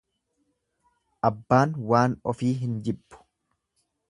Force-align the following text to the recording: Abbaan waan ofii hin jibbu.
Abbaan 1.29 1.77
waan 1.93 2.19
ofii 2.33 2.53
hin 2.63 2.75
jibbu. 2.89 3.23